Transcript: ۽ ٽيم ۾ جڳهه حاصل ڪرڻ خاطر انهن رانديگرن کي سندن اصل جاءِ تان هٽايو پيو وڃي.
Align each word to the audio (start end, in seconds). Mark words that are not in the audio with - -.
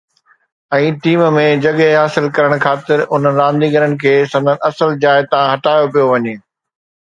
۽ 0.77 0.87
ٽيم 1.03 1.21
۾ 1.35 1.43
جڳهه 1.65 1.89
حاصل 1.99 2.27
ڪرڻ 2.39 2.57
خاطر 2.65 3.05
انهن 3.19 3.39
رانديگرن 3.43 3.95
کي 4.07 4.17
سندن 4.35 4.67
اصل 4.73 4.99
جاءِ 5.07 5.31
تان 5.37 5.49
هٽايو 5.55 5.95
پيو 5.97 6.13
وڃي. 6.15 6.39